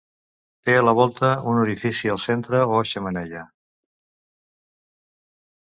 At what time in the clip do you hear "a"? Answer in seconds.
0.77-0.85